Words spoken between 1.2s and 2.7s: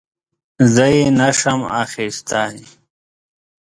شم اخیستی.